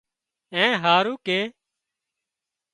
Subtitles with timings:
[0.53, 1.39] اي اين هارو ڪي